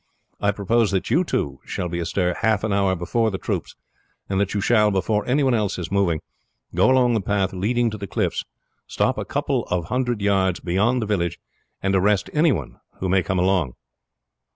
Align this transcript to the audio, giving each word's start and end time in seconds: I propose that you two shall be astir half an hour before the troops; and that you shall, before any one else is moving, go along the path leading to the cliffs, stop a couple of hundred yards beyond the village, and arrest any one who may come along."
I 0.39 0.49
propose 0.49 0.89
that 0.89 1.11
you 1.11 1.23
two 1.23 1.59
shall 1.63 1.87
be 1.87 1.99
astir 1.99 2.33
half 2.41 2.63
an 2.63 2.73
hour 2.73 2.95
before 2.95 3.29
the 3.29 3.37
troops; 3.37 3.75
and 4.27 4.41
that 4.41 4.55
you 4.55 4.59
shall, 4.59 4.89
before 4.89 5.23
any 5.27 5.43
one 5.43 5.53
else 5.53 5.77
is 5.77 5.91
moving, 5.91 6.21
go 6.73 6.89
along 6.89 7.13
the 7.13 7.21
path 7.21 7.53
leading 7.53 7.91
to 7.91 7.99
the 7.99 8.07
cliffs, 8.07 8.43
stop 8.87 9.19
a 9.19 9.25
couple 9.25 9.63
of 9.65 9.89
hundred 9.89 10.19
yards 10.23 10.59
beyond 10.59 11.03
the 11.03 11.05
village, 11.05 11.37
and 11.83 11.93
arrest 11.95 12.31
any 12.33 12.51
one 12.51 12.77
who 12.99 13.09
may 13.09 13.21
come 13.21 13.37
along." 13.37 13.73